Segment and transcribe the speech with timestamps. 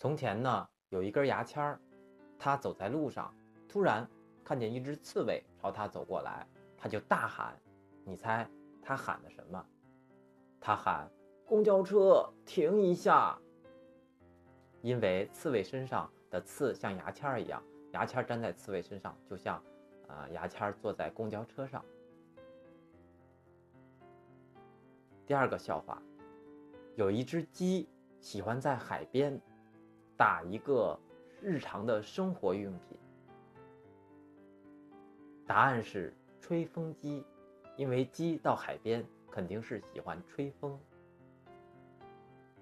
[0.00, 1.78] 从前呢，有一根牙签儿，
[2.38, 3.34] 他走在路上，
[3.68, 4.08] 突然
[4.42, 7.54] 看见一只刺猬朝他走过来，他就大喊
[8.02, 8.48] ：“你猜
[8.80, 9.62] 他喊的什么？”
[10.58, 11.06] 他喊
[11.44, 13.38] ：“公交车，停一下！”
[14.80, 17.62] 因为刺猬身上的刺像牙签儿一样，
[17.92, 19.62] 牙签粘在刺猬身上，就像，
[20.08, 21.84] 啊，牙签儿坐在公交车上。
[25.26, 26.00] 第二个笑话，
[26.96, 27.86] 有一只鸡
[28.18, 29.38] 喜欢在海边。
[30.20, 31.00] 打一个
[31.40, 32.98] 日常的生活用品，
[35.46, 37.24] 答案是吹风机，
[37.74, 40.78] 因为鸡到海边肯定是喜欢吹风。